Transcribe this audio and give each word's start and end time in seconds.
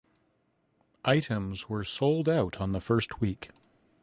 Items 1.05 1.69
were 1.69 1.83
sold 1.83 2.27
out 2.27 2.57
on 2.59 2.71
the 2.71 2.81
first 2.81 3.21
week. 3.21 3.51